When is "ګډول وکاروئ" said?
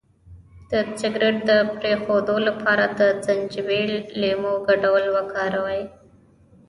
4.67-5.81